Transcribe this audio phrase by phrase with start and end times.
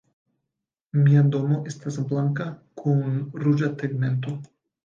[1.01, 2.49] Mia domo estas blanka
[2.83, 4.39] kun ruĝa tegmento.